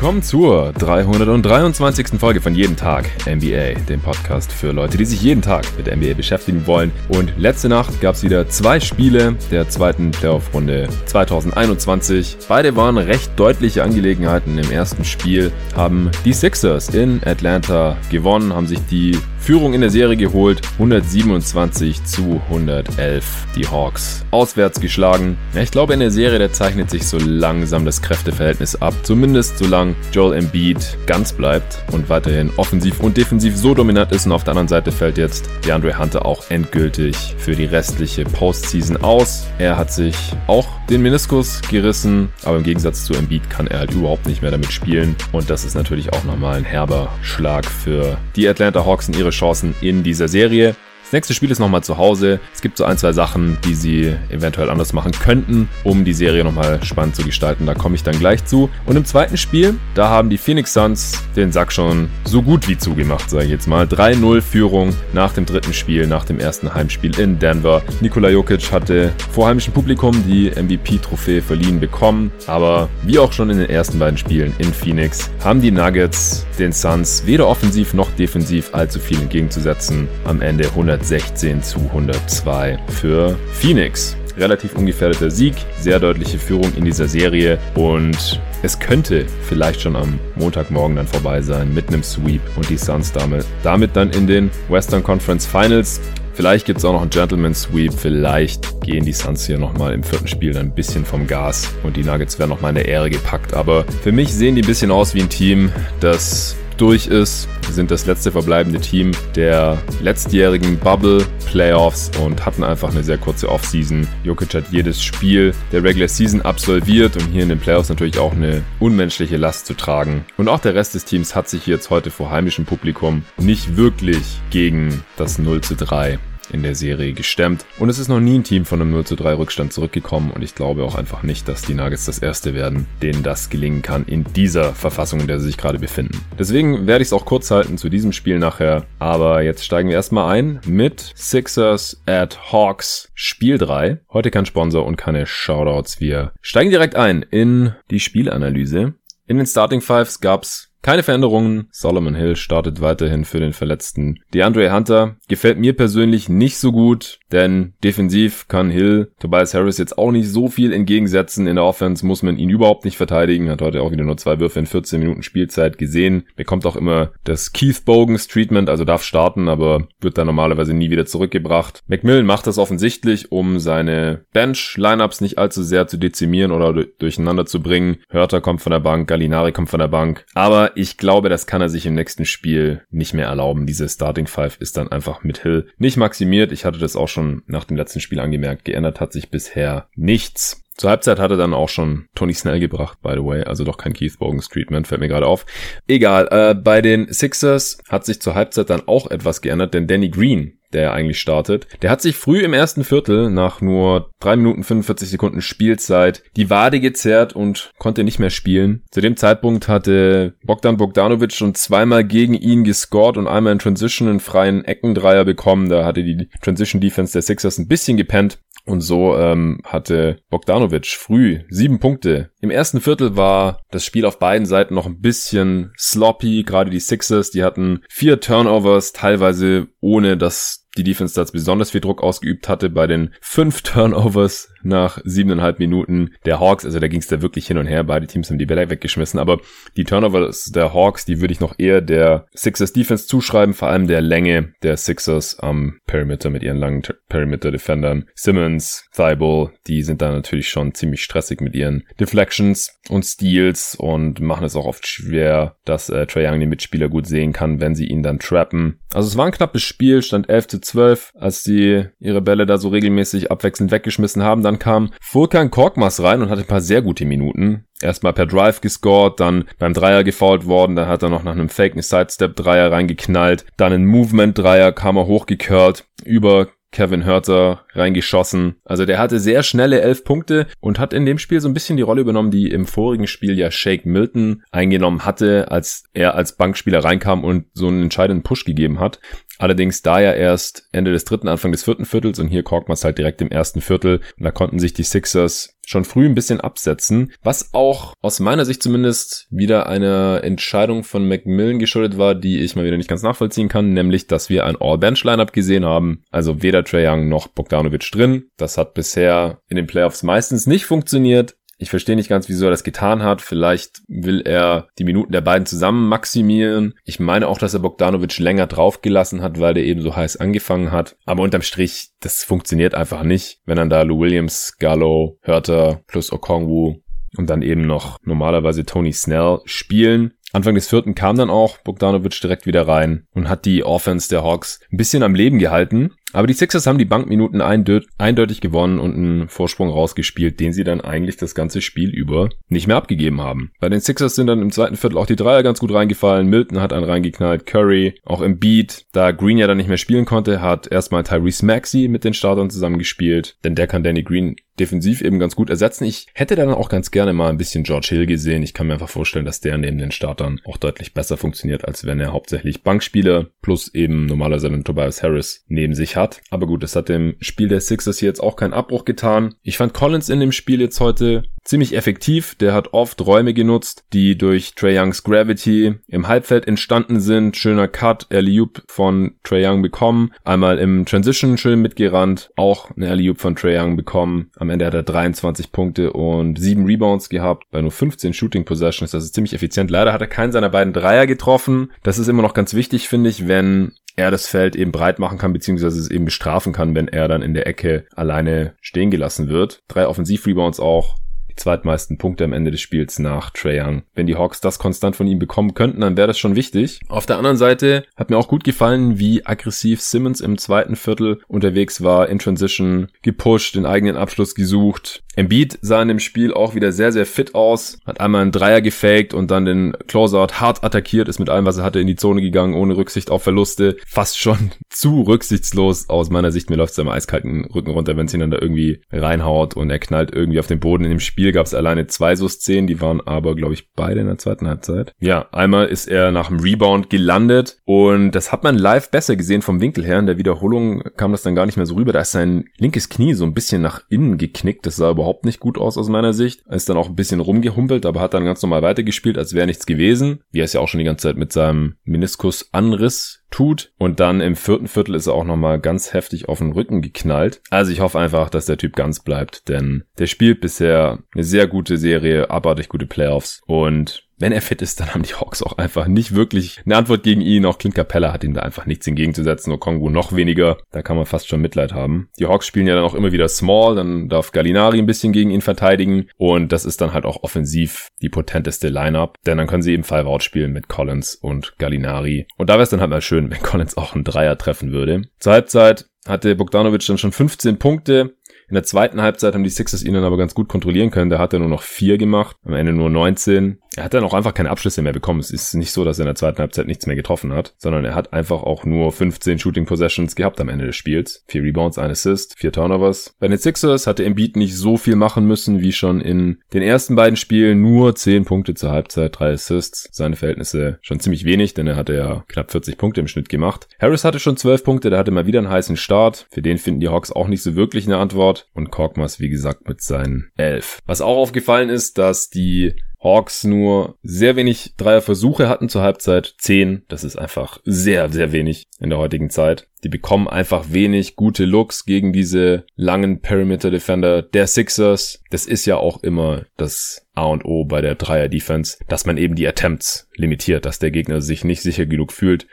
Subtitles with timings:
[0.00, 2.18] willkommen zur 323.
[2.18, 6.14] Folge von Jeden Tag NBA, dem Podcast für Leute, die sich jeden Tag mit NBA
[6.14, 6.90] beschäftigen wollen.
[7.08, 12.38] Und letzte Nacht gab es wieder zwei Spiele der zweiten Playoff-Runde 2021.
[12.48, 14.56] Beide waren recht deutliche Angelegenheiten.
[14.56, 19.90] Im ersten Spiel haben die Sixers in Atlanta gewonnen, haben sich die Führung in der
[19.90, 20.60] Serie geholt.
[20.74, 23.24] 127 zu 111
[23.56, 25.36] die Hawks auswärts geschlagen.
[25.54, 28.94] Ja, ich glaube, in der Serie, da zeichnet sich so langsam das Kräfteverhältnis ab.
[29.02, 34.26] Zumindest solange Joel Embiid ganz bleibt und weiterhin offensiv und defensiv so dominant ist.
[34.26, 38.98] Und auf der anderen Seite fällt jetzt DeAndre Hunter auch endgültig für die restliche Postseason
[38.98, 39.46] aus.
[39.58, 43.92] Er hat sich auch den Meniskus gerissen, aber im Gegensatz zu Embiid kann er halt
[43.92, 45.16] überhaupt nicht mehr damit spielen.
[45.32, 49.29] Und das ist natürlich auch nochmal ein herber Schlag für die Atlanta Hawks und ihre
[49.30, 50.76] Chancen in dieser Serie.
[51.10, 52.38] Das nächste Spiel ist nochmal zu Hause.
[52.54, 56.44] Es gibt so ein, zwei Sachen, die sie eventuell anders machen könnten, um die Serie
[56.44, 57.66] nochmal spannend zu gestalten.
[57.66, 58.70] Da komme ich dann gleich zu.
[58.86, 62.78] Und im zweiten Spiel, da haben die Phoenix Suns den Sack schon so gut wie
[62.78, 63.86] zugemacht, sage ich jetzt mal.
[63.86, 67.82] 3-0 Führung nach dem dritten Spiel, nach dem ersten Heimspiel in Denver.
[68.00, 72.30] Nikola Jokic hatte vor heimischem Publikum die MVP-Trophäe verliehen bekommen.
[72.46, 76.72] Aber wie auch schon in den ersten beiden Spielen in Phoenix, haben die Nuggets den
[76.72, 80.06] Suns weder offensiv noch defensiv allzu viel entgegenzusetzen.
[80.24, 84.16] Am Ende 100 116 zu 102 für Phoenix.
[84.36, 90.20] Relativ ungefährdeter Sieg, sehr deutliche Führung in dieser Serie und es könnte vielleicht schon am
[90.36, 94.50] Montagmorgen dann vorbei sein mit einem Sweep und die Suns damit, damit dann in den
[94.68, 96.00] Western Conference Finals.
[96.34, 97.92] Vielleicht gibt es auch noch einen Gentleman Sweep.
[97.92, 102.04] Vielleicht gehen die Suns hier nochmal im vierten Spiel ein bisschen vom Gas und die
[102.04, 103.54] Nuggets werden nochmal in der Ehre gepackt.
[103.54, 107.48] Aber für mich sehen die ein bisschen aus wie ein Team, das durch ist.
[107.70, 113.48] Sind das letzte verbleibende Team der letztjährigen Bubble Playoffs und hatten einfach eine sehr kurze
[113.48, 114.08] Offseason.
[114.24, 118.32] Jokic hat jedes Spiel der Regular Season absolviert und hier in den Playoffs natürlich auch
[118.32, 120.24] eine unmenschliche Last zu tragen.
[120.36, 124.40] Und auch der Rest des Teams hat sich jetzt heute vor heimischem Publikum nicht wirklich
[124.50, 126.18] gegen das 0 zu 3
[126.50, 127.64] in der Serie gestemmt.
[127.78, 130.42] Und es ist noch nie ein Team von einem 0 zu 3 Rückstand zurückgekommen und
[130.42, 134.04] ich glaube auch einfach nicht, dass die Nuggets das erste werden, denen das gelingen kann
[134.04, 136.20] in dieser Verfassung, in der sie sich gerade befinden.
[136.38, 138.86] Deswegen werde ich es auch kurz halten zu diesem Spiel nachher.
[138.98, 144.00] Aber jetzt steigen wir erstmal ein mit Sixers at Hawks Spiel 3.
[144.12, 146.00] Heute kein Sponsor und keine Shoutouts.
[146.00, 148.94] Wir steigen direkt ein in die Spielanalyse.
[149.26, 151.68] In den Starting Fives gab's keine Veränderungen.
[151.70, 154.20] Solomon Hill startet weiterhin für den Verletzten.
[154.32, 159.98] DeAndre Hunter gefällt mir persönlich nicht so gut, denn defensiv kann Hill Tobias Harris jetzt
[159.98, 161.46] auch nicht so viel entgegensetzen.
[161.46, 163.50] In der Offense muss man ihn überhaupt nicht verteidigen.
[163.50, 166.24] Hat heute auch wieder nur zwei Würfe in 14 Minuten Spielzeit gesehen.
[166.36, 170.90] Bekommt auch immer das Keith Bogans Treatment, also darf starten, aber wird dann normalerweise nie
[170.90, 171.82] wieder zurückgebracht.
[171.88, 177.62] McMillan macht das offensichtlich, um seine Bench-Lineups nicht allzu sehr zu dezimieren oder durcheinander zu
[177.62, 177.98] bringen.
[178.08, 180.24] Hörter kommt von der Bank, Gallinari kommt von der Bank.
[180.34, 183.66] Aber ich glaube, das kann er sich im nächsten Spiel nicht mehr erlauben.
[183.66, 186.52] Diese Starting Five ist dann einfach mit Hill nicht maximiert.
[186.52, 188.64] Ich hatte das auch schon nach dem letzten Spiel angemerkt.
[188.64, 190.62] Geändert hat sich bisher nichts.
[190.76, 193.42] Zur Halbzeit hatte dann auch schon Tony Snell gebracht, by the way.
[193.44, 195.44] Also doch kein Keith Bogans Treatment, fällt mir gerade auf.
[195.86, 200.08] Egal, äh, bei den Sixers hat sich zur Halbzeit dann auch etwas geändert, denn Danny
[200.08, 201.66] Green der eigentlich startet.
[201.82, 206.50] Der hat sich früh im ersten Viertel nach nur drei Minuten 45 Sekunden Spielzeit die
[206.50, 208.82] Wade gezerrt und konnte nicht mehr spielen.
[208.90, 214.08] Zu dem Zeitpunkt hatte Bogdan Bogdanovic schon zweimal gegen ihn gescored und einmal in Transition
[214.08, 215.68] einen freien Eckendreier bekommen.
[215.68, 218.38] Da hatte die Transition Defense der Sixers ein bisschen gepennt.
[218.64, 222.30] Und so ähm, hatte Bogdanovic früh sieben Punkte.
[222.40, 226.44] Im ersten Viertel war das Spiel auf beiden Seiten noch ein bisschen sloppy.
[226.44, 231.80] Gerade die Sixers, die hatten vier Turnovers, teilweise ohne dass die Defense da besonders viel
[231.80, 236.64] Druck ausgeübt hatte bei den fünf Turnovers nach siebeneinhalb Minuten der Hawks.
[236.64, 237.84] Also da ging es da wirklich hin und her.
[237.84, 239.18] Beide Teams haben die Bälle weggeschmissen.
[239.18, 239.40] Aber
[239.76, 243.54] die Turnovers der Hawks, die würde ich noch eher der Sixers Defense zuschreiben.
[243.54, 248.06] Vor allem der Länge der Sixers am Perimeter mit ihren langen Perimeter Defendern.
[248.14, 254.20] Simmons, Thibault, die sind da natürlich schon ziemlich stressig mit ihren Deflections und Steals und
[254.20, 257.74] machen es auch oft schwer, dass äh, Trae Young den Mitspieler gut sehen kann, wenn
[257.74, 258.80] sie ihn dann trappen.
[258.92, 262.58] Also es war ein knappes Spiel, stand 11 zu 12, als die ihre Bälle da
[262.58, 264.42] so regelmäßig abwechselnd weggeschmissen haben.
[264.42, 267.66] Dann kam Furkan Korkmaz rein und hatte ein paar sehr gute Minuten.
[267.80, 271.48] Erstmal per Drive gescored, dann beim Dreier gefoult worden, dann hat er noch nach einem
[271.48, 278.56] Fake eine Sidestep-Dreier reingeknallt, dann ein Movement-Dreier kam er hochgecurlt über Kevin Hörter reingeschossen.
[278.64, 281.76] Also der hatte sehr schnelle elf Punkte und hat in dem Spiel so ein bisschen
[281.76, 286.36] die Rolle übernommen, die im vorigen Spiel ja Shake Milton eingenommen hatte, als er als
[286.36, 289.00] Bankspieler reinkam und so einen entscheidenden Push gegeben hat.
[289.40, 292.98] Allerdings da ja erst Ende des dritten, Anfang des vierten Viertels und hier Korkmaz halt
[292.98, 294.02] direkt im ersten Viertel.
[294.18, 298.44] Und da konnten sich die Sixers schon früh ein bisschen absetzen, was auch aus meiner
[298.44, 303.02] Sicht zumindest wieder eine Entscheidung von Macmillan geschuldet war, die ich mal wieder nicht ganz
[303.02, 307.90] nachvollziehen kann, nämlich, dass wir ein All-Bench-Lineup gesehen haben, also weder Trae Young noch Bogdanovic
[307.92, 308.24] drin.
[308.36, 311.36] Das hat bisher in den Playoffs meistens nicht funktioniert.
[311.62, 313.20] Ich verstehe nicht ganz, wieso er das getan hat.
[313.20, 316.72] Vielleicht will er die Minuten der beiden zusammen maximieren.
[316.84, 320.72] Ich meine auch, dass er Bogdanovic länger draufgelassen hat, weil der eben so heiß angefangen
[320.72, 320.96] hat.
[321.04, 326.10] Aber unterm Strich, das funktioniert einfach nicht, wenn dann da Lou Williams, Gallo, Hörter plus
[326.10, 326.76] Okongwu
[327.18, 330.14] und dann eben noch normalerweise Tony Snell spielen.
[330.32, 334.22] Anfang des vierten kam dann auch Bogdanovic direkt wieder rein und hat die Offense der
[334.22, 335.90] Hawks ein bisschen am Leben gehalten.
[336.12, 340.80] Aber die Sixers haben die Bankminuten eindeutig gewonnen und einen Vorsprung rausgespielt, den sie dann
[340.80, 343.52] eigentlich das ganze Spiel über nicht mehr abgegeben haben.
[343.60, 346.28] Bei den Sixers sind dann im zweiten Viertel auch die Dreier ganz gut reingefallen.
[346.28, 348.84] Milton hat einen reingeknallt, Curry, auch im Beat.
[348.92, 352.50] Da Green ja dann nicht mehr spielen konnte, hat erstmal Tyrese Maxey mit den Startern
[352.50, 355.84] zusammengespielt, denn der kann Danny Green defensiv eben ganz gut ersetzen.
[355.84, 358.42] Ich hätte dann auch ganz gerne mal ein bisschen George Hill gesehen.
[358.42, 361.86] Ich kann mir einfach vorstellen, dass der neben den Startern auch deutlich besser funktioniert, als
[361.86, 365.99] wenn er hauptsächlich Bankspieler plus eben normalerweise einen Tobias Harris neben sich hat.
[366.30, 369.34] Aber gut, das hat dem Spiel der Sixers hier jetzt auch keinen Abbruch getan.
[369.42, 372.34] Ich fand Collins in dem Spiel jetzt heute ziemlich effektiv.
[372.36, 377.36] Der hat oft Räume genutzt, die durch Trey Youngs Gravity im Halbfeld entstanden sind.
[377.36, 380.12] Schöner Cut, Alley-Oop von Trey Young bekommen.
[380.24, 382.30] Einmal im Transition schön mitgerannt.
[382.36, 384.30] Auch eine Alley-Oop von Trey Young bekommen.
[384.36, 387.44] Am Ende hat er 23 Punkte und 7 Rebounds gehabt.
[387.50, 388.90] Bei nur 15 Shooting Possessions.
[388.92, 389.70] Das ist ziemlich effizient.
[389.70, 391.72] Leider hat er keinen seiner beiden Dreier getroffen.
[391.82, 395.18] Das ist immer noch ganz wichtig, finde ich, wenn er das Feld eben breit machen
[395.18, 399.28] kann, beziehungsweise es eben bestrafen kann, wenn er dann in der Ecke alleine stehen gelassen
[399.28, 399.62] wird.
[399.68, 400.96] Drei Offensiv-Rebounds auch
[401.30, 403.82] die zweitmeisten Punkte am Ende des Spiels nach Trae Young.
[403.94, 406.80] Wenn die Hawks das konstant von ihm bekommen könnten, dann wäre das schon wichtig.
[406.88, 411.20] Auf der anderen Seite hat mir auch gut gefallen, wie aggressiv Simmons im zweiten Viertel
[411.28, 415.02] unterwegs war, in Transition gepusht, den eigenen Abschluss gesucht.
[415.16, 418.60] Embiid sah in dem Spiel auch wieder sehr, sehr fit aus, hat einmal einen Dreier
[418.60, 421.96] gefaked und dann den Closeout hart attackiert, ist mit allem, was er hatte, in die
[421.96, 423.76] Zone gegangen, ohne Rücksicht auf Verluste.
[423.86, 426.50] Fast schon zu rücksichtslos aus meiner Sicht.
[426.50, 429.70] Mir läuft es am eiskalten Rücken runter, wenn es ihn dann da irgendwie reinhaut und
[429.70, 432.66] er knallt irgendwie auf den Boden in dem Spiel gab es alleine zwei so Szenen,
[432.66, 434.92] die waren aber, glaube ich, beide in der zweiten Halbzeit.
[435.00, 439.42] Ja, einmal ist er nach dem Rebound gelandet und das hat man live besser gesehen
[439.42, 439.98] vom Winkel her.
[439.98, 441.92] In der Wiederholung kam das dann gar nicht mehr so rüber.
[441.92, 444.66] Da ist sein linkes Knie so ein bisschen nach innen geknickt.
[444.66, 446.42] Das sah überhaupt nicht gut aus aus meiner Sicht.
[446.50, 449.66] Ist dann auch ein bisschen rumgehumpelt, aber hat dann ganz normal weitergespielt, als wäre nichts
[449.66, 450.22] gewesen.
[450.30, 453.72] Wie er es ja auch schon die ganze Zeit mit seinem Meniskusanriss tut.
[453.78, 457.40] Und dann im vierten Viertel ist er auch nochmal ganz heftig auf den Rücken geknallt.
[457.50, 461.46] Also ich hoffe einfach, dass der Typ ganz bleibt, denn der spielt bisher eine sehr
[461.46, 465.56] gute Serie, abartig gute Playoffs und wenn er fit ist, dann haben die Hawks auch
[465.58, 467.46] einfach nicht wirklich eine Antwort gegen ihn.
[467.46, 469.58] Auch Clint Capella hat ihm da einfach nichts entgegenzusetzen.
[469.58, 470.58] Kongo noch weniger.
[470.70, 472.10] Da kann man fast schon Mitleid haben.
[472.18, 473.74] Die Hawks spielen ja dann auch immer wieder small.
[473.74, 476.08] Dann darf Gallinari ein bisschen gegen ihn verteidigen.
[476.18, 479.16] Und das ist dann halt auch offensiv die potenteste Lineup.
[479.26, 482.26] Denn dann können sie eben Five Out spielen mit Collins und Gallinari.
[482.36, 485.02] Und da wäre es dann halt mal schön, wenn Collins auch einen Dreier treffen würde.
[485.18, 488.16] Zur Halbzeit hatte Bogdanovic dann schon 15 Punkte.
[488.50, 491.08] In der zweiten Halbzeit haben die Sixers ihn dann aber ganz gut kontrollieren können.
[491.08, 493.60] Der hat ja nur noch vier gemacht, am Ende nur 19.
[493.76, 495.20] Er hat dann auch einfach keine Abschlüsse mehr bekommen.
[495.20, 497.84] Es ist nicht so, dass er in der zweiten Halbzeit nichts mehr getroffen hat, sondern
[497.84, 501.24] er hat einfach auch nur 15 Shooting Possessions gehabt am Ende des Spiels.
[501.28, 503.14] Vier Rebounds, ein Assist, vier Turnovers.
[503.20, 506.96] Bei den Sixers hatte Embiid nicht so viel machen müssen wie schon in den ersten
[506.96, 507.62] beiden Spielen.
[507.62, 509.88] Nur 10 Punkte zur Halbzeit, drei Assists.
[509.92, 513.68] Seine Verhältnisse schon ziemlich wenig, denn er hatte ja knapp 40 Punkte im Schnitt gemacht.
[513.78, 516.26] Harris hatte schon 12 Punkte, der hatte mal wieder einen heißen Start.
[516.32, 518.48] Für den finden die Hawks auch nicht so wirklich eine Antwort.
[518.52, 520.80] Und Korkmaz, wie gesagt, mit seinen 11.
[520.86, 526.34] Was auch aufgefallen ist, dass die Hawks nur sehr wenig Dreierversuche hatten zur Halbzeit.
[526.38, 529.68] Zehn, das ist einfach sehr, sehr wenig in der heutigen Zeit.
[529.82, 535.22] Die bekommen einfach wenig gute Looks gegen diese langen Perimeter Defender der Sixers.
[535.30, 539.16] Das ist ja auch immer das A und O bei der Dreier Defense, dass man
[539.16, 542.46] eben die Attempts limitiert, dass der Gegner sich nicht sicher genug fühlt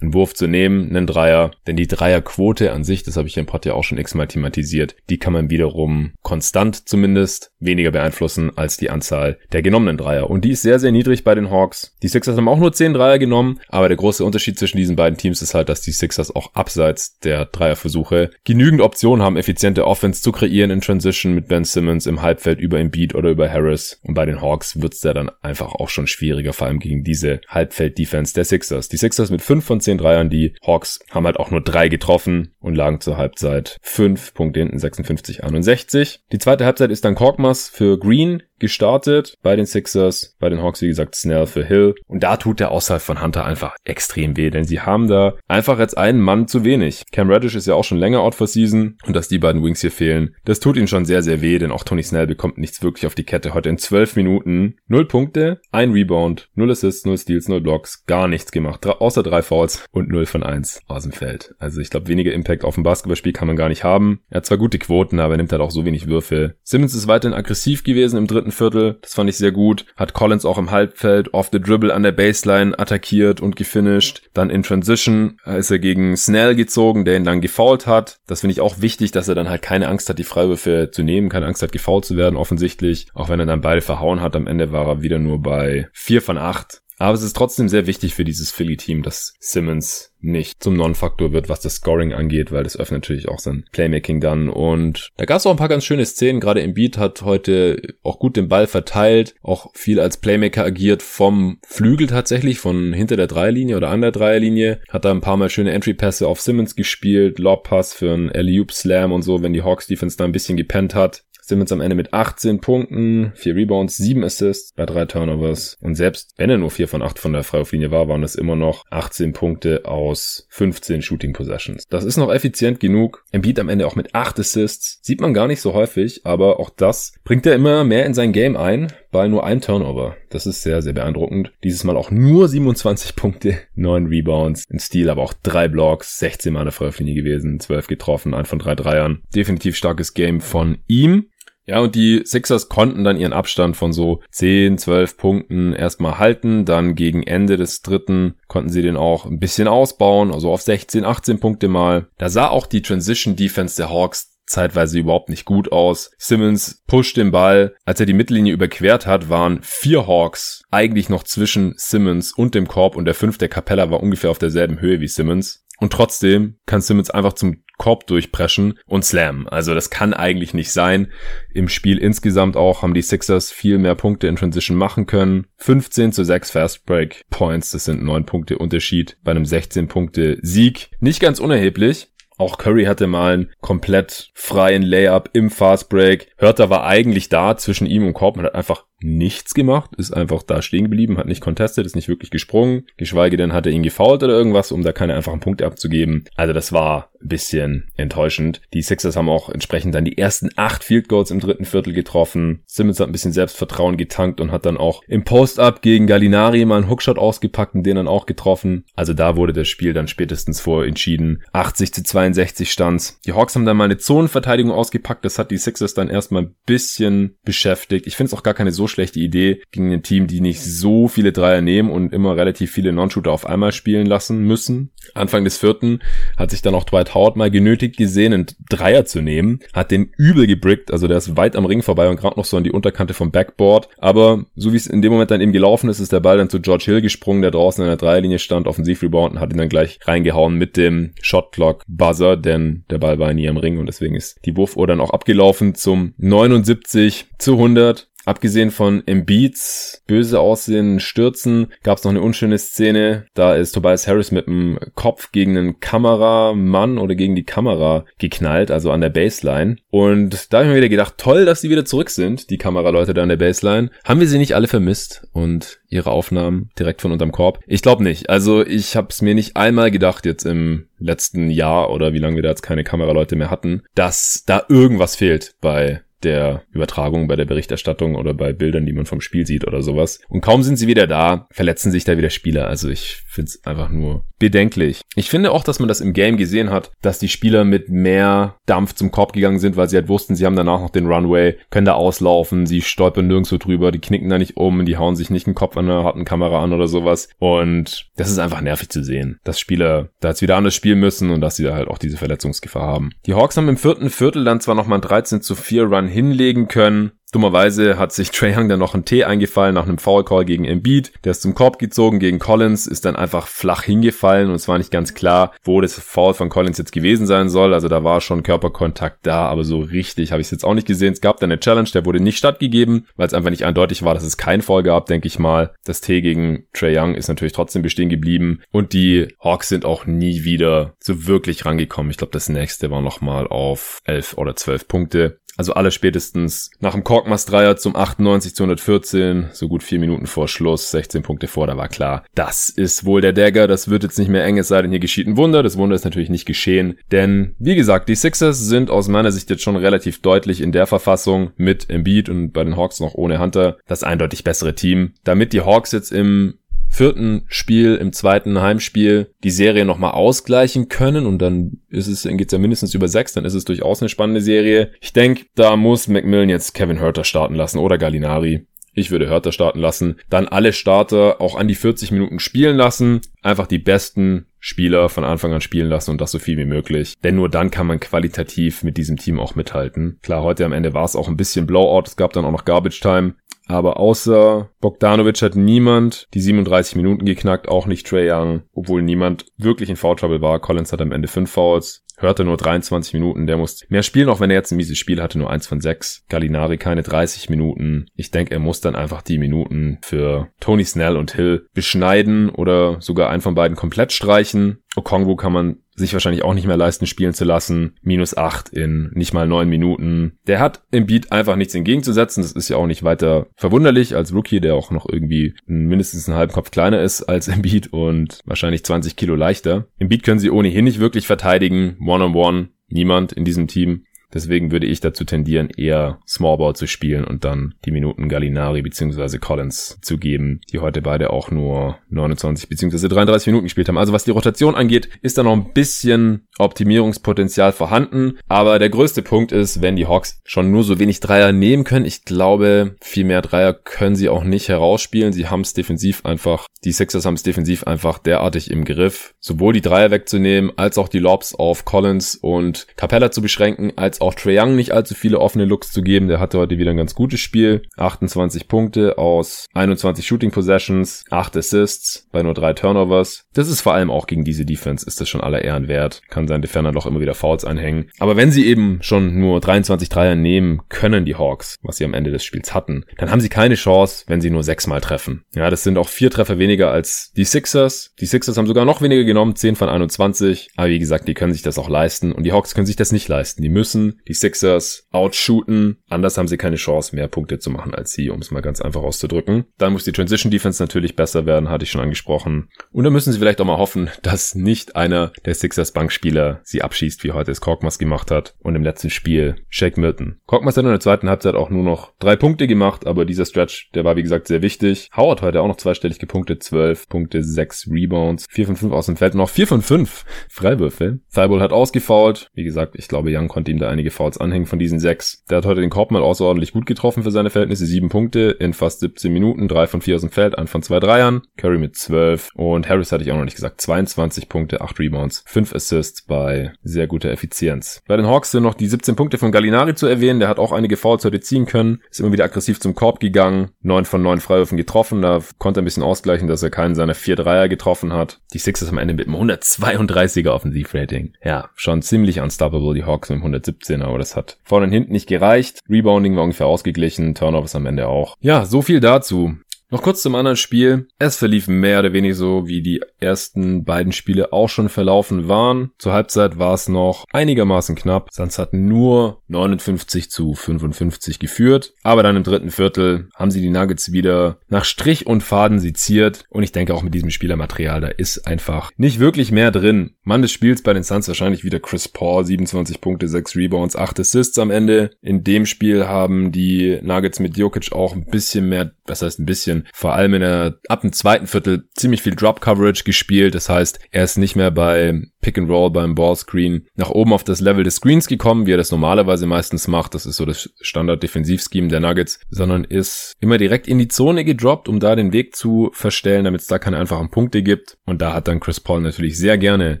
[0.00, 1.50] einen Wurf zu nehmen, einen Dreier.
[1.66, 4.96] Denn die Dreierquote an sich, das habe ich im Pod ja auch schon x-mal thematisiert,
[5.10, 10.30] die kann man wiederum konstant zumindest weniger beeinflussen als die Anzahl der genommenen Dreier.
[10.30, 11.96] Und die ist sehr, sehr niedrig bei den Hawks.
[12.02, 15.18] Die Sixers haben auch nur 10 Dreier genommen, aber der große Unterschied zwischen diesen beiden
[15.18, 20.22] Teams ist halt, dass die Sixers auch abseits der Dreierversuche genügend Optionen haben, effiziente Offense
[20.22, 24.00] zu kreieren in Transition mit Ben Simmons im Halbfeld über Embiid oder über Harris.
[24.02, 27.40] Und bei den Hawks wird's da dann einfach auch schon schwieriger, vor allem gegen diese
[27.48, 28.88] Halbfeld-Defense der Sixers.
[28.88, 32.54] Die Sixers mit 5 von 10 Dreiern, die Hawks haben halt auch nur drei getroffen
[32.60, 36.20] und lagen zur Halbzeit 5 Punkte hinten, 56, 61.
[36.32, 37.14] Die zweite Halbzeit ist dann
[37.54, 41.94] Korkmaz für Green gestartet bei den Sixers, bei den Hawks, wie gesagt, Snell für Hill.
[42.06, 45.78] Und da tut der Aushalt von Hunter einfach extrem weh, denn sie haben da einfach
[45.78, 47.04] jetzt einen Mann zu wenig.
[47.12, 49.80] Cam Reddish ist ja auch schon länger out for season und dass die beiden Wings
[49.80, 52.82] hier fehlen, das tut ihnen schon sehr, sehr weh, denn auch Tony Snell bekommt nichts
[52.82, 53.54] wirklich auf die Kette.
[53.54, 58.28] Heute in zwölf Minuten null Punkte, ein Rebound, null Assists, null Steals, null Blocks, gar
[58.28, 61.54] nichts gemacht, außer drei Fouls und null von eins aus dem Feld.
[61.58, 64.20] Also ich glaube, weniger Impact auf dem Basketballspiel kann man gar nicht haben.
[64.30, 66.56] Er hat zwar gute Quoten, aber er nimmt halt auch so wenig Würfe.
[66.62, 68.98] Simmons ist weiterhin aggressiv gewesen im dritten Viertel.
[69.02, 69.86] Das fand ich sehr gut.
[69.96, 74.22] Hat Collins auch im Halbfeld off the dribble an der Baseline attackiert und gefinisht.
[74.32, 78.18] Dann in Transition ist er gegen Snell gezogen, der ihn dann gefoult hat.
[78.26, 81.02] Das finde ich auch wichtig, dass er dann halt keine Angst hat, die Freiwürfe zu
[81.02, 83.06] nehmen, keine Angst hat, gefoult zu werden, offensichtlich.
[83.14, 84.36] Auch wenn er dann beide verhauen hat.
[84.36, 86.83] Am Ende war er wieder nur bei vier von acht.
[86.98, 91.48] Aber es ist trotzdem sehr wichtig für dieses Philly-Team, dass Simmons nicht zum Non-Faktor wird,
[91.48, 94.48] was das Scoring angeht, weil das öffnet natürlich auch sein Playmaking dann.
[94.48, 96.40] Und da gab es auch ein paar ganz schöne Szenen.
[96.40, 101.58] Gerade Embiid hat heute auch gut den Ball verteilt, auch viel als Playmaker agiert vom
[101.66, 104.80] Flügel tatsächlich, von hinter der Dreierlinie oder an der Dreierlinie.
[104.88, 109.12] Hat da ein paar Mal schöne Entry-Pässe auf Simmons gespielt, Lob-Pass für einen alley Slam
[109.12, 111.23] und so, wenn die Hawks-Defense da ein bisschen gepennt hat.
[111.48, 115.76] Simmons am Ende mit 18 Punkten, 4 Rebounds, 7 Assists bei 3 Turnovers.
[115.80, 118.56] Und selbst wenn er nur 4 von 8 von der Freiwurflinie war, waren das immer
[118.56, 121.84] noch 18 Punkte aus 15 Shooting Possessions.
[121.88, 123.24] Das ist noch effizient genug.
[123.32, 125.00] Embiid am Ende auch mit 8 Assists.
[125.02, 128.32] Sieht man gar nicht so häufig, aber auch das bringt er immer mehr in sein
[128.32, 130.16] Game ein bei nur einem Turnover.
[130.28, 131.52] Das ist sehr, sehr beeindruckend.
[131.62, 136.52] Dieses Mal auch nur 27 Punkte, 9 Rebounds, ein Stil, aber auch 3 Blocks, 16
[136.52, 139.22] Mal eine Freiwurflinie gewesen, 12 getroffen, 1 von 3 Dreiern.
[139.32, 141.26] Definitiv starkes Game von ihm.
[141.66, 146.64] Ja, und die Sixers konnten dann ihren Abstand von so 10, 12 Punkten erstmal halten.
[146.64, 151.04] Dann gegen Ende des dritten konnten sie den auch ein bisschen ausbauen, also auf 16,
[151.04, 152.06] 18 Punkte mal.
[152.18, 156.10] Da sah auch die Transition Defense der Hawks zeitweise überhaupt nicht gut aus.
[156.18, 157.74] Simmons pusht den Ball.
[157.84, 162.68] Als er die Mittellinie überquert hat, waren vier Hawks eigentlich noch zwischen Simmons und dem
[162.68, 165.64] Korb und der fünfte Capella war ungefähr auf derselben Höhe wie Simmons.
[165.78, 169.48] Und trotzdem kann Simmons einfach zum Korb durchpreschen und slam.
[169.48, 171.12] Also das kann eigentlich nicht sein.
[171.52, 175.46] Im Spiel insgesamt auch haben die Sixers viel mehr Punkte in Transition machen können.
[175.58, 180.38] 15 zu 6 Fast Break Points, das sind 9 Punkte Unterschied bei einem 16 Punkte
[180.42, 180.90] Sieg.
[181.00, 182.08] Nicht ganz unerheblich.
[182.36, 186.32] Auch Curry hatte mal einen komplett freien Layup im Fast Break.
[186.36, 188.36] Hörter war eigentlich da zwischen ihm und Korb.
[188.36, 192.08] Man hat einfach nichts gemacht, ist einfach da stehen geblieben, hat nicht contestet, ist nicht
[192.08, 195.66] wirklich gesprungen, geschweige denn hat er ihn gefault oder irgendwas, um da keine einfachen Punkte
[195.66, 196.24] abzugeben.
[196.34, 198.60] Also das war bisschen enttäuschend.
[198.72, 202.62] Die Sixers haben auch entsprechend dann die ersten acht Field Goals im dritten Viertel getroffen.
[202.66, 206.78] Simmons hat ein bisschen Selbstvertrauen getankt und hat dann auch im Post-Up gegen Gallinari mal
[206.78, 208.84] einen Hookshot ausgepackt und den dann auch getroffen.
[208.94, 211.42] Also da wurde das Spiel dann spätestens vor entschieden.
[211.52, 213.20] 80 zu 62 stands.
[213.26, 215.24] Die Hawks haben dann mal eine Zonenverteidigung ausgepackt.
[215.24, 218.06] Das hat die Sixers dann erstmal ein bisschen beschäftigt.
[218.06, 221.08] Ich finde es auch gar keine so schlechte Idee gegen ein Team, die nicht so
[221.08, 224.90] viele Dreier nehmen und immer relativ viele Non-Shooter auf einmal spielen lassen müssen.
[225.14, 226.00] Anfang des vierten
[226.36, 230.10] hat sich dann auch Dwight Howard mal genötigt gesehen, einen Dreier zu nehmen, hat den
[230.16, 232.72] übel gebrickt, also der ist weit am Ring vorbei und gerade noch so an die
[232.72, 233.88] Unterkante vom Backboard.
[233.98, 236.50] Aber so wie es in dem Moment dann eben gelaufen ist, ist der Ball dann
[236.50, 239.58] zu George Hill gesprungen, der draußen in der Dreierlinie stand, offensiv rebound und hat ihn
[239.58, 243.86] dann gleich reingehauen mit dem Shotclock Buzzer, denn der Ball war nie am Ring und
[243.86, 248.08] deswegen ist die Wurfuhr dann auch abgelaufen zum 79 zu 100.
[248.24, 253.26] Abgesehen von Embiids böse aussehenden Stürzen gab es noch eine unschöne Szene.
[253.34, 258.70] Da ist Tobias Harris mit dem Kopf gegen einen Kameramann oder gegen die Kamera geknallt,
[258.70, 259.76] also an der Baseline.
[259.90, 263.14] Und da habe ich mir wieder gedacht, toll, dass sie wieder zurück sind, die Kameraleute
[263.14, 263.90] da an der Baseline.
[264.04, 267.60] Haben wir sie nicht alle vermisst und ihre Aufnahmen direkt von unterm Korb?
[267.66, 268.30] Ich glaube nicht.
[268.30, 272.36] Also ich habe es mir nicht einmal gedacht jetzt im letzten Jahr oder wie lange
[272.36, 277.36] wir da jetzt keine Kameraleute mehr hatten, dass da irgendwas fehlt bei der Übertragung, bei
[277.36, 280.20] der Berichterstattung oder bei Bildern, die man vom Spiel sieht oder sowas.
[280.28, 282.68] Und kaum sind sie wieder da, verletzen sich da wieder Spieler.
[282.68, 285.00] Also ich finde es einfach nur bedenklich.
[285.16, 288.56] Ich finde auch, dass man das im Game gesehen hat, dass die Spieler mit mehr
[288.66, 291.56] Dampf zum Korb gegangen sind, weil sie halt wussten, sie haben danach noch den Runway,
[291.70, 295.30] können da auslaufen, sie stolpern nirgendwo drüber, die knicken da nicht um, die hauen sich
[295.30, 297.28] nicht den Kopf an einer harten Kamera an oder sowas.
[297.38, 301.30] Und das ist einfach nervig zu sehen, dass Spieler da jetzt wieder anders spielen müssen
[301.30, 303.12] und dass sie da halt auch diese Verletzungsgefahr haben.
[303.26, 307.12] Die Hawks haben im vierten Viertel dann zwar nochmal 13 zu 4 Run hinlegen können,
[307.34, 310.64] Dummerweise hat sich Trey Young dann noch ein T eingefallen nach einem Foul Call gegen
[310.64, 311.10] Embiid.
[311.24, 314.78] Der ist zum Korb gezogen gegen Collins, ist dann einfach flach hingefallen und es war
[314.78, 317.74] nicht ganz klar, wo das Foul von Collins jetzt gewesen sein soll.
[317.74, 320.86] Also da war schon Körperkontakt da, aber so richtig habe ich es jetzt auch nicht
[320.86, 321.12] gesehen.
[321.12, 324.14] Es gab dann eine Challenge, der wurde nicht stattgegeben, weil es einfach nicht eindeutig war,
[324.14, 325.74] dass es kein Foul gab, denke ich mal.
[325.84, 330.06] Das T gegen Trey Young ist natürlich trotzdem bestehen geblieben und die Hawks sind auch
[330.06, 332.12] nie wieder so wirklich rangekommen.
[332.12, 335.40] Ich glaube, das nächste war nochmal auf 11 oder 12 Punkte.
[335.56, 340.26] Also alle spätestens nach dem Korkmast Dreier zum 98 zu 114, so gut vier Minuten
[340.26, 344.02] vor Schluss, 16 Punkte vor, da war klar, das ist wohl der Dagger, das wird
[344.02, 345.62] jetzt nicht mehr eng, es sei denn, hier geschieht ein Wunder.
[345.62, 349.50] Das Wunder ist natürlich nicht geschehen, denn wie gesagt, die Sixers sind aus meiner Sicht
[349.50, 353.38] jetzt schon relativ deutlich in der Verfassung mit Embiid und bei den Hawks noch ohne
[353.38, 355.12] Hunter das eindeutig bessere Team.
[355.24, 356.54] Damit die Hawks jetzt im
[356.94, 362.38] vierten Spiel, im zweiten Heimspiel die Serie nochmal ausgleichen können und dann ist es, dann
[362.38, 364.92] geht's ja mindestens über sechs, dann ist es durchaus eine spannende Serie.
[365.00, 368.66] Ich denke, da muss Macmillan jetzt Kevin Herter starten lassen oder Gallinari.
[368.94, 370.16] Ich würde Hörter starten lassen.
[370.30, 373.20] Dann alle Starter auch an die 40 Minuten spielen lassen.
[373.42, 377.14] Einfach die besten Spieler von Anfang an spielen lassen und das so viel wie möglich.
[377.22, 380.18] Denn nur dann kann man qualitativ mit diesem Team auch mithalten.
[380.22, 382.04] Klar, heute am Ende war es auch ein bisschen Blowout.
[382.06, 383.34] Es gab dann auch noch Garbage Time.
[383.66, 389.46] Aber außer Bogdanovic hat niemand die 37 Minuten geknackt, auch nicht Trey Young, obwohl niemand
[389.56, 390.60] wirklich in Foul Trouble war.
[390.60, 394.40] Collins hat am Ende 5 Fouls hörte nur 23 Minuten, der muss mehr spielen, auch
[394.40, 396.24] wenn er jetzt ein mieses Spiel hatte, nur eins von sechs.
[396.28, 398.06] Gallinari keine 30 Minuten.
[398.14, 403.00] Ich denke, er muss dann einfach die Minuten für Tony Snell und Hill beschneiden oder
[403.00, 404.78] sogar einen von beiden komplett streichen.
[404.96, 407.96] Okongwu kann man sich wahrscheinlich auch nicht mehr leisten, spielen zu lassen.
[408.02, 410.38] Minus acht in nicht mal neun Minuten.
[410.46, 412.42] Der hat im Beat einfach nichts entgegenzusetzen.
[412.42, 416.36] Das ist ja auch nicht weiter verwunderlich als Rookie, der auch noch irgendwie mindestens einen
[416.36, 419.86] halben Kopf kleiner ist als im Beat und wahrscheinlich 20 Kilo leichter.
[419.98, 421.96] Im Beat können sie ohnehin nicht wirklich verteidigen.
[422.04, 422.56] One-on-one.
[422.56, 422.68] -on -one.
[422.88, 424.04] Niemand in diesem Team.
[424.34, 429.38] Deswegen würde ich dazu tendieren, eher Smallball zu spielen und dann die Minuten Gallinari bzw.
[429.38, 433.08] Collins zu geben, die heute beide auch nur 29 bzw.
[433.08, 433.98] 33 Minuten gespielt haben.
[433.98, 438.38] Also was die Rotation angeht, ist da noch ein bisschen Optimierungspotenzial vorhanden.
[438.48, 442.04] Aber der größte Punkt ist, wenn die Hawks schon nur so wenig Dreier nehmen können.
[442.04, 445.32] Ich glaube, viel mehr Dreier können sie auch nicht herausspielen.
[445.32, 449.72] Sie haben es defensiv einfach, die Sixers haben es defensiv einfach derartig im Griff, sowohl
[449.72, 454.58] die Dreier wegzunehmen, als auch die Lobs auf Collins und Capella zu beschränken, als Trae
[454.58, 456.28] Young nicht allzu viele offene Looks zu geben.
[456.28, 457.82] Der hatte heute wieder ein ganz gutes Spiel.
[457.98, 463.44] 28 Punkte aus 21 Shooting Possessions, 8 Assists bei nur 3 Turnovers.
[463.52, 466.22] Das ist vor allem auch gegen diese Defense ist das schon aller Ehren wert.
[466.28, 468.10] Kann sein Defender doch immer wieder Fouls einhängen.
[468.18, 472.14] Aber wenn sie eben schon nur 23 Dreier nehmen können, die Hawks, was sie am
[472.14, 475.44] Ende des Spiels hatten, dann haben sie keine Chance, wenn sie nur sechsmal treffen.
[475.54, 478.12] Ja, das sind auch vier Treffer weniger als die Sixers.
[478.20, 480.70] Die Sixers haben sogar noch weniger genommen, 10 von 21.
[480.76, 483.12] Aber wie gesagt, die können sich das auch leisten und die Hawks können sich das
[483.12, 483.62] nicht leisten.
[483.62, 485.98] Die müssen die Sixers outshooten.
[486.08, 488.80] Anders haben sie keine Chance, mehr Punkte zu machen als sie, um es mal ganz
[488.80, 489.64] einfach auszudrücken.
[489.78, 492.68] Dann muss die Transition Defense natürlich besser werden, hatte ich schon angesprochen.
[492.90, 496.82] Und dann müssen sie vielleicht auch mal hoffen, dass nicht einer der Sixers Bankspieler sie
[496.82, 498.54] abschießt, wie heute es Korkmaz gemacht hat.
[498.60, 500.40] Und im letzten Spiel Shake Milton.
[500.46, 503.90] Korkmaz hat in der zweiten Halbzeit auch nur noch drei Punkte gemacht, aber dieser Stretch,
[503.94, 505.10] der war wie gesagt sehr wichtig.
[505.16, 509.16] Howard heute auch noch zweistellig gepunktet, 12 Punkte, 6 Rebounds, 4 von 5 aus dem
[509.16, 511.20] Feld, noch 4 von 5 Freiwürfe.
[511.32, 512.50] Thibault hat ausgefault.
[512.54, 515.44] Wie gesagt, ich glaube, Young konnte ihm da einige einige Fouls anhängen von diesen sechs.
[515.48, 517.86] Der hat heute den Korb mal außerordentlich gut getroffen für seine Verhältnisse.
[517.86, 521.00] Sieben Punkte in fast 17 Minuten, drei von vier aus dem Feld, ein von zwei
[521.00, 521.42] Dreiern.
[521.56, 523.80] Curry mit zwölf und Harris hatte ich auch noch nicht gesagt.
[523.80, 528.02] 22 Punkte, acht Rebounds, fünf Assists bei sehr guter Effizienz.
[528.06, 530.40] Bei den Hawks sind noch die 17 Punkte von Gallinari zu erwähnen.
[530.40, 533.70] Der hat auch einige Fouls heute ziehen können, ist immer wieder aggressiv zum Korb gegangen,
[533.80, 535.22] neun von neun Freiwürfen getroffen.
[535.22, 538.40] Da konnte er ein bisschen ausgleichen, dass er keinen seiner vier Dreier getroffen hat.
[538.52, 541.32] Die Sixers am Ende mit einem 132er Offensivrating.
[541.42, 543.83] Ja, schon ziemlich unstoppable, die Hawks mit 170.
[543.84, 545.80] 17, aber das hat vorne und hinten nicht gereicht.
[545.88, 548.36] Rebounding war ungefähr ausgeglichen, Turnovers am Ende auch.
[548.40, 549.56] Ja, so viel dazu.
[549.90, 551.06] Noch kurz zum anderen Spiel.
[551.18, 555.90] Es verlief mehr oder weniger so, wie die ersten beiden Spiele auch schon verlaufen waren.
[555.98, 558.28] Zur Halbzeit war es noch einigermaßen knapp.
[558.32, 561.94] Suns hatten nur 59 zu 55 geführt.
[562.02, 566.44] Aber dann im dritten Viertel haben sie die Nuggets wieder nach Strich und Faden seziert.
[566.48, 570.16] Und ich denke auch mit diesem Spielermaterial, da ist einfach nicht wirklich mehr drin.
[570.22, 572.44] Mann des Spiels bei den Suns wahrscheinlich wieder Chris Paul.
[572.44, 575.10] 27 Punkte, 6 Rebounds, 8 Assists am Ende.
[575.20, 579.46] In dem Spiel haben die Nuggets mit Jokic auch ein bisschen mehr, was heißt ein
[579.46, 583.54] bisschen, vor allem in der, ab dem zweiten Viertel ziemlich viel Drop Coverage gespielt.
[583.54, 587.44] Das heißt, er ist nicht mehr bei Pick and Roll beim Ballscreen nach oben auf
[587.44, 590.14] das Level des Screens gekommen, wie er das normalerweise meistens macht.
[590.14, 594.88] Das ist so das Standard-Defensivscheme der Nuggets, sondern ist immer direkt in die Zone gedroppt,
[594.88, 597.98] um da den Weg zu verstellen, damit es da keine einfachen Punkte gibt.
[598.06, 600.00] Und da hat dann Chris Paul natürlich sehr gerne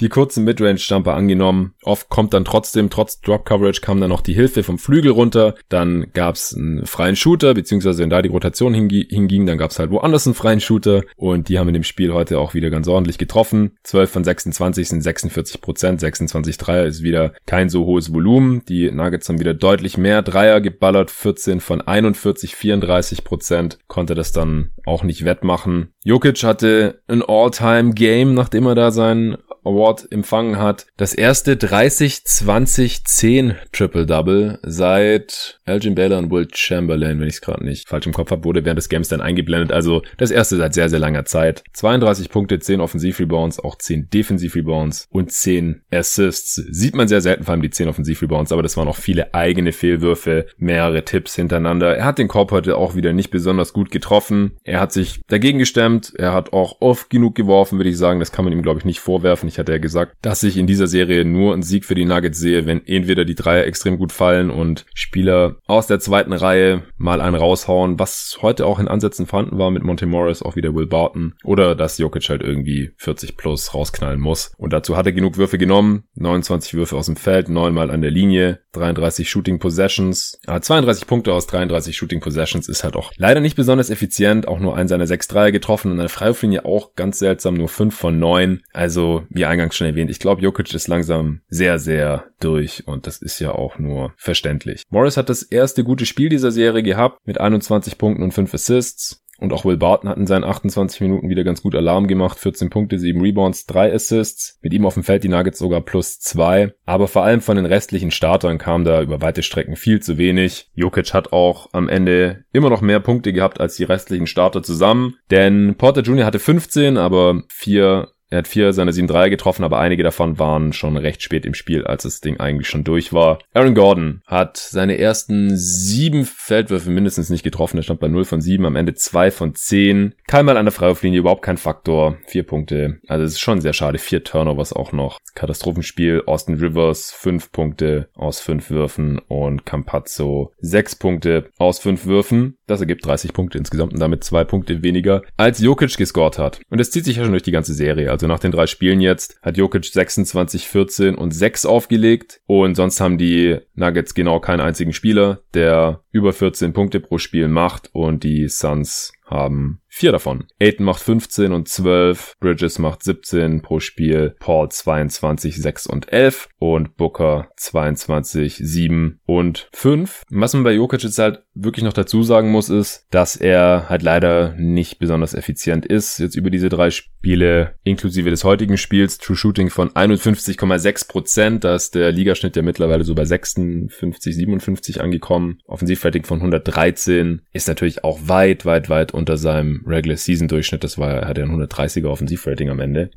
[0.00, 1.74] die kurzen Midrange-Jumper angenommen.
[1.82, 5.56] Oft kommt dann trotzdem, trotz Drop Coverage, kam dann noch die Hilfe vom Flügel runter.
[5.68, 9.78] Dann gab es einen freien Shooter, beziehungsweise wenn da die Rotation hinging, dann gab es
[9.78, 11.02] halt woanders einen freien Shooter.
[11.16, 13.72] Und die haben in dem Spiel heute auch wieder ganz ordentlich getroffen.
[13.82, 18.64] 12 von 26 sind 46 Prozent, 26 Dreier ist wieder kein so hohes Volumen.
[18.68, 24.32] Die Nuggets haben wieder deutlich mehr Dreier geballert, 14 von 41, 34 Prozent, konnte das
[24.32, 25.92] dann auch nicht wettmachen.
[26.04, 30.86] Jokic hatte ein All-Time-Game, nachdem er da sein Award empfangen hat.
[30.96, 37.88] Das erste 30-20-10 Triple-Double seit Elgin Baylor und Will Chamberlain, wenn ich es gerade nicht
[37.88, 39.72] falsch im Kopf habe, wurde während des Games dann eingeblendet.
[39.72, 41.62] Also das erste seit sehr, sehr langer Zeit.
[41.72, 46.54] 32 Punkte, 10 Offensiv-Rebounds, auch 10 Defensiv-Rebounds und 10 Assists.
[46.54, 49.72] Sieht man sehr selten, vor allem die 10 Offensiv-Rebounds, aber das waren auch viele eigene
[49.72, 51.96] Fehlwürfe, mehrere Tipps hintereinander.
[51.96, 54.52] Er hat den Korb heute auch wieder nicht besonders gut getroffen.
[54.64, 56.12] Er hat sich dagegen gestemmt.
[56.16, 58.20] Er hat auch oft genug geworfen, würde ich sagen.
[58.20, 59.47] Das kann man ihm, glaube ich, nicht vorwerfen.
[59.48, 62.38] Ich hatte ja gesagt, dass ich in dieser Serie nur einen Sieg für die Nuggets
[62.38, 67.20] sehe, wenn entweder die Dreier extrem gut fallen und Spieler aus der zweiten Reihe mal
[67.20, 70.86] einen raushauen, was heute auch in Ansätzen vorhanden war mit Monte Morris, auch wieder Will
[70.86, 74.52] Barton, oder dass Jokic halt irgendwie 40 plus rausknallen muss.
[74.56, 76.04] Und dazu hat er genug Würfe genommen.
[76.14, 80.38] 29 Würfe aus dem Feld, neunmal an der Linie, 33 Shooting Possessions.
[80.46, 84.48] Aber 32 Punkte aus 33 Shooting Possessions ist halt auch leider nicht besonders effizient.
[84.48, 87.94] Auch nur ein seiner sechs Dreier getroffen und eine Freiwurflinie auch ganz seltsam, nur fünf
[87.94, 88.62] von neun.
[88.72, 93.22] Also, wie eingangs schon erwähnt, ich glaube, Jokic ist langsam sehr, sehr durch und das
[93.22, 94.82] ist ja auch nur verständlich.
[94.90, 99.24] Morris hat das erste gute Spiel dieser Serie gehabt mit 21 Punkten und 5 Assists.
[99.40, 102.40] Und auch Will Barton hat in seinen 28 Minuten wieder ganz gut Alarm gemacht.
[102.40, 104.58] 14 Punkte, 7 Rebounds, 3 Assists.
[104.62, 106.74] Mit ihm auf dem Feld die Nuggets sogar plus 2.
[106.86, 110.72] Aber vor allem von den restlichen Startern kam da über weite Strecken viel zu wenig.
[110.74, 115.14] Jokic hat auch am Ende immer noch mehr Punkte gehabt als die restlichen Starter zusammen.
[115.30, 116.26] Denn Porter Jr.
[116.26, 120.74] hatte 15, aber 4 er hat vier seiner sieben Dreier getroffen, aber einige davon waren
[120.74, 123.38] schon recht spät im Spiel, als das Ding eigentlich schon durch war.
[123.54, 127.78] Aaron Gordon hat seine ersten sieben Feldwürfe mindestens nicht getroffen.
[127.78, 130.14] Er stand bei 0 von 7, am Ende 2 von 10.
[130.26, 132.18] Keinmal an der Freiwurflinie, überhaupt kein Faktor.
[132.26, 132.98] Vier Punkte.
[133.08, 133.98] Also es ist schon sehr schade.
[133.98, 135.18] Vier Turnovers auch noch.
[135.34, 136.24] Katastrophenspiel.
[136.26, 142.57] Austin Rivers, fünf Punkte aus fünf Würfen und Campazzo, sechs Punkte aus fünf Würfen.
[142.68, 146.60] Das ergibt 30 Punkte insgesamt und damit zwei Punkte weniger, als Jokic gescored hat.
[146.68, 148.10] Und das zieht sich ja schon durch die ganze Serie.
[148.10, 152.42] Also nach den drei Spielen jetzt hat Jokic 26, 14 und 6 aufgelegt.
[152.46, 157.48] Und sonst haben die Nuggets genau keinen einzigen Spieler, der über 14 Punkte pro Spiel
[157.48, 157.88] macht.
[157.92, 160.44] Und die Suns haben vier davon.
[160.60, 166.48] Aiton macht 15 und 12, Bridges macht 17 pro Spiel, Paul 22, 6 und 11
[166.58, 170.22] und Booker 22, 7 und 5.
[170.30, 174.02] Was man bei Jokic jetzt halt wirklich noch dazu sagen muss, ist, dass er halt
[174.02, 176.18] leider nicht besonders effizient ist.
[176.18, 181.64] Jetzt über diese drei Spiele, inklusive des heutigen Spiels, True Shooting von 51,6 Prozent.
[181.64, 185.58] Da ist der Ligaschnitt ja mittlerweile so bei 56, 57 angekommen.
[185.66, 190.84] Offensivrating von 113 ist natürlich auch weit, weit, weit unter seinem Regular Season Durchschnitt.
[190.84, 193.10] Das war, er hatte ein 130er Offensivrating am Ende.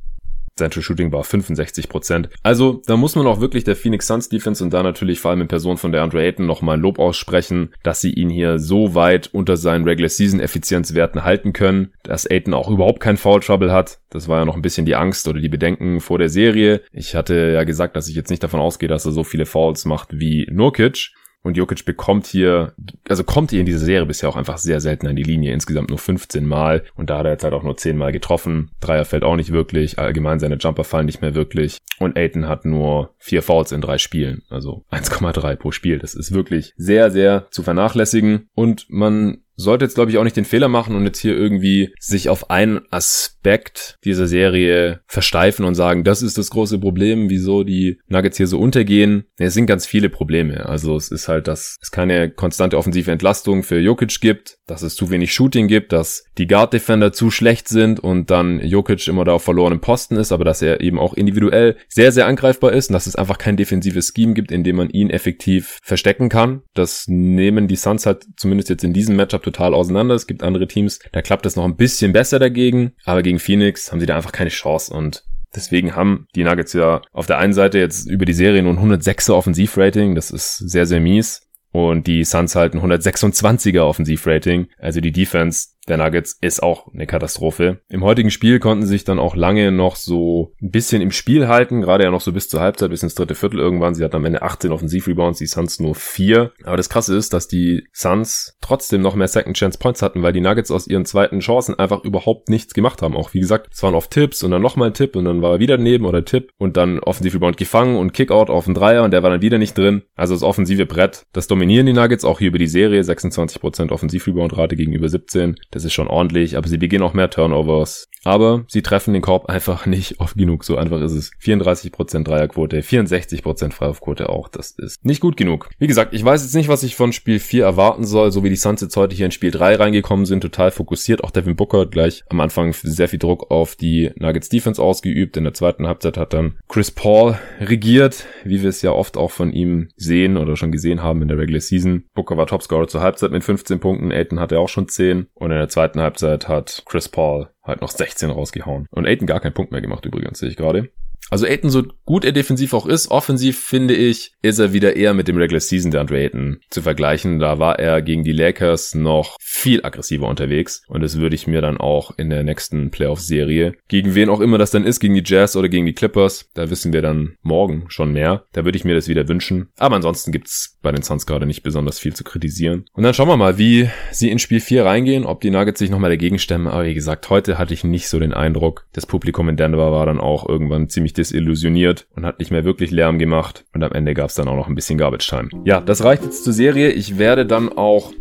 [0.60, 4.64] Sein True Shooting war 65% Also, da muss man auch wirklich der Phoenix Suns Defense
[4.64, 7.70] und da natürlich vor allem in Person von der Andre Ayton nochmal ein Lob aussprechen,
[7.84, 12.54] dass sie ihn hier so weit unter seinen Regular Season Effizienzwerten halten können, dass Ayton
[12.54, 14.00] auch überhaupt kein Foul Trouble hat.
[14.10, 16.82] Das war ja noch ein bisschen die Angst oder die Bedenken vor der Serie.
[16.92, 19.86] Ich hatte ja gesagt, dass ich jetzt nicht davon ausgehe, dass er so viele Fouls
[19.86, 21.12] macht wie Nurkic.
[21.44, 22.74] Und Jokic bekommt hier,
[23.10, 25.54] also kommt hier in dieser Serie bisher auch einfach sehr selten an die Linie.
[25.54, 26.84] Insgesamt nur 15 Mal.
[26.96, 28.72] Und da hat er jetzt halt auch nur 10 Mal getroffen.
[28.80, 29.98] Dreier fällt auch nicht wirklich.
[29.98, 31.80] Allgemein seine Jumper fallen nicht mehr wirklich.
[32.00, 34.44] Und Aiton hat nur vier Fouls in drei Spielen.
[34.50, 36.00] Also 1,3 pro Spiel.
[36.00, 38.50] Das ist wirklich sehr, sehr zu vernachlässigen.
[38.54, 41.94] Und man sollte jetzt, glaube ich, auch nicht den Fehler machen und jetzt hier irgendwie
[42.00, 47.64] sich auf einen Aspekt dieser Serie versteifen und sagen, das ist das große Problem, wieso
[47.64, 49.26] die Nuggets hier so untergehen.
[49.38, 50.66] Es sind ganz viele Probleme.
[50.66, 54.96] Also es ist halt, dass es keine konstante offensive Entlastung für Jokic gibt, dass es
[54.96, 59.34] zu wenig Shooting gibt, dass die Guard-Defender zu schlecht sind und dann Jokic immer da
[59.34, 62.94] auf verlorenem Posten ist, aber dass er eben auch individuell sehr, sehr angreifbar ist und
[62.94, 66.62] dass es einfach kein defensives Scheme gibt, in dem man ihn effektiv verstecken kann.
[66.74, 70.16] Das nehmen die Suns halt zumindest jetzt in diesem Matchup total auseinander.
[70.16, 73.92] Es gibt andere Teams, da klappt es noch ein bisschen besser dagegen, aber gegen Phoenix
[73.92, 77.52] haben sie da einfach keine Chance und Deswegen haben die Nuggets ja auf der einen
[77.52, 80.16] Seite jetzt über die Serie nur ein 106er Offensivrating.
[80.16, 81.42] Das ist sehr, sehr mies.
[81.72, 84.68] Und die Suns halten 126er Offensivrating.
[84.78, 87.82] Also die Defense der Nuggets ist auch eine Katastrophe.
[87.90, 91.82] Im heutigen Spiel konnten sich dann auch lange noch so ein bisschen im Spiel halten,
[91.82, 93.94] gerade ja noch so bis zur Halbzeit, bis ins dritte Viertel irgendwann.
[93.94, 96.54] Sie hatten am Ende 18 Offensivrebounds, die Suns nur 4.
[96.64, 100.32] Aber das Krasse ist, dass die Suns trotzdem noch mehr Second Chance Points hatten, weil
[100.32, 103.18] die Nuggets aus ihren zweiten Chancen einfach überhaupt nichts gemacht haben.
[103.18, 105.56] Auch wie gesagt, es waren oft Tipps und dann nochmal ein Tipp und dann war
[105.56, 109.12] er wieder daneben oder Tipp und dann Offensivrebound gefangen und Kickout auf den Dreier und
[109.12, 110.04] der war dann wieder nicht drin.
[110.16, 113.02] Also das offensive Brett, das dominieren die Nuggets auch hier über die Serie.
[113.02, 115.58] 26% Offensivrebound-Rate gegenüber 17.
[115.72, 118.08] Das Das ist schon ordentlich, aber sie begehen auch mehr Turnovers.
[118.24, 120.64] Aber sie treffen den Korb einfach nicht oft genug.
[120.64, 121.32] So einfach ist es.
[121.44, 124.48] 34% Dreierquote, 64% Freiwurfquote auch.
[124.48, 125.70] Das ist nicht gut genug.
[125.80, 128.50] Wie gesagt, ich weiß jetzt nicht, was ich von Spiel 4 erwarten soll, so wie
[128.50, 131.24] die Suns jetzt heute hier in Spiel 3 reingekommen sind, total fokussiert.
[131.24, 135.36] Auch Devin Booker hat gleich am Anfang sehr viel Druck auf die Nuggets Defense ausgeübt.
[135.38, 139.32] In der zweiten Halbzeit hat dann Chris Paul regiert, wie wir es ja oft auch
[139.32, 142.04] von ihm sehen oder schon gesehen haben in der Regular Season.
[142.14, 145.58] Booker war Topscorer zur Halbzeit mit 15 Punkten, Aiton hatte auch schon 10 und in
[145.62, 148.88] der zweiten Halbzeit hat Chris Paul halt noch 16 rausgehauen.
[148.90, 150.90] Und Aiton gar keinen Punkt mehr gemacht übrigens, sehe ich gerade.
[151.32, 155.14] Also Aiton, so gut er defensiv auch ist, offensiv finde ich, ist er wieder eher
[155.14, 157.40] mit dem Regular Season der Andre Ayton zu vergleichen.
[157.40, 161.62] Da war er gegen die Lakers noch viel aggressiver unterwegs und das würde ich mir
[161.62, 165.24] dann auch in der nächsten Playoff-Serie, gegen wen auch immer das dann ist, gegen die
[165.26, 168.44] Jazz oder gegen die Clippers, da wissen wir dann morgen schon mehr.
[168.52, 169.70] Da würde ich mir das wieder wünschen.
[169.78, 172.86] Aber ansonsten gibt's bei den Suns gerade nicht besonders viel zu kritisieren.
[172.94, 175.90] Und dann schauen wir mal, wie sie in Spiel 4 reingehen, ob die Nuggets sich
[175.90, 176.68] nochmal dagegen stemmen.
[176.68, 178.86] Aber wie gesagt, heute hatte ich nicht so den Eindruck.
[178.92, 182.92] Das Publikum in Denver war dann auch irgendwann ziemlich desillusioniert und hat nicht mehr wirklich
[182.92, 183.66] Lärm gemacht.
[183.74, 185.50] Und am Ende gab es dann auch noch ein bisschen Garbage Time.
[185.66, 186.92] Ja, das reicht jetzt zur Serie.
[186.92, 188.12] Ich werde dann auch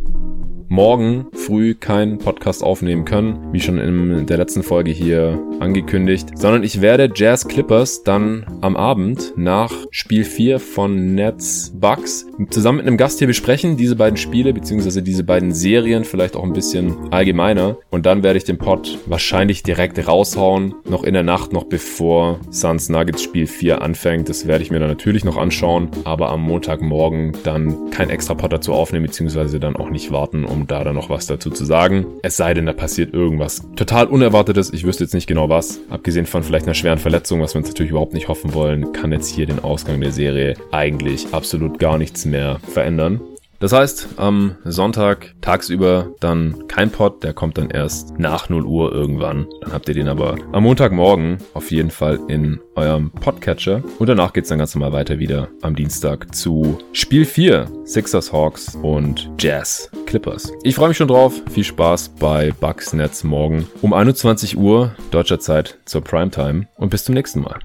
[0.71, 6.63] morgen früh keinen Podcast aufnehmen können, wie schon in der letzten Folge hier angekündigt, sondern
[6.63, 12.87] ich werde Jazz Clippers dann am Abend nach Spiel 4 von Nets Bucks zusammen mit
[12.87, 17.11] einem Gast hier besprechen, diese beiden Spiele beziehungsweise diese beiden Serien, vielleicht auch ein bisschen
[17.11, 21.65] allgemeiner und dann werde ich den Pod wahrscheinlich direkt raushauen, noch in der Nacht, noch
[21.65, 24.29] bevor Suns Nuggets Spiel 4 anfängt.
[24.29, 28.53] Das werde ich mir dann natürlich noch anschauen, aber am Montagmorgen dann kein extra Pod
[28.53, 32.05] dazu aufnehmen, beziehungsweise dann auch nicht warten, um da dann noch was dazu zu sagen.
[32.21, 34.73] Es sei denn, da passiert irgendwas total Unerwartetes.
[34.73, 35.79] Ich wüsste jetzt nicht genau was.
[35.89, 39.11] Abgesehen von vielleicht einer schweren Verletzung, was wir uns natürlich überhaupt nicht hoffen wollen, kann
[39.11, 43.21] jetzt hier den Ausgang der Serie eigentlich absolut gar nichts mehr verändern.
[43.61, 48.91] Das heißt, am Sonntag tagsüber dann kein Pod, der kommt dann erst nach 0 Uhr
[48.91, 49.45] irgendwann.
[49.61, 53.83] Dann habt ihr den aber am Montagmorgen auf jeden Fall in eurem Podcatcher.
[53.99, 58.75] Und danach geht's dann ganz normal weiter wieder am Dienstag zu Spiel 4, Sixers Hawks
[58.81, 60.51] und Jazz Clippers.
[60.63, 61.39] Ich freue mich schon drauf.
[61.51, 67.03] Viel Spaß bei Bugs Nets morgen um 21 Uhr deutscher Zeit zur Primetime und bis
[67.03, 67.59] zum nächsten Mal.